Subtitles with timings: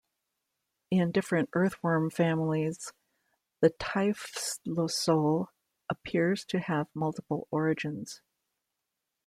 [0.89, 2.91] In different earthworm families,
[3.59, 5.49] the typhlosole
[5.91, 8.23] appears to have multiple origins.